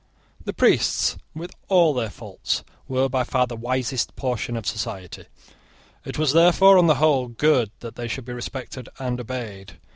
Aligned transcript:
The 0.43 0.51
priests, 0.51 1.15
with 1.35 1.51
all 1.67 1.93
their 1.93 2.09
faults, 2.09 2.63
were 2.87 3.07
by 3.07 3.23
far 3.23 3.45
the 3.45 3.55
wisest 3.55 4.15
portion 4.15 4.57
of 4.57 4.65
society. 4.65 5.25
It 6.05 6.17
was, 6.17 6.33
therefore, 6.33 6.79
on 6.79 6.87
the 6.87 6.95
whole, 6.95 7.27
good 7.27 7.69
that 7.81 7.97
they 7.97 8.07
should 8.07 8.25
be 8.25 8.33
respected 8.33 8.89
and 8.97 9.19
obeyed. 9.19 9.77